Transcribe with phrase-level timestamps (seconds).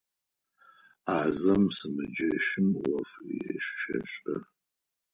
[1.05, 3.11] Ӏазэм сымэджэщым ӏоф
[3.77, 4.35] щешӏэ.